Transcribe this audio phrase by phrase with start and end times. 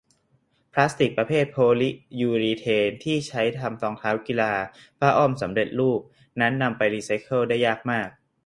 [0.73, 1.89] พลาสติกประเภทโพลิ
[2.19, 4.53] ยูรีเทนที่ใช้ทำรองเท้ากีฬา
[4.99, 6.01] ผ้าอ้อมสำเร็จรูป
[6.39, 8.09] นั้นนำไปรีไซเคิลได้ยากมาก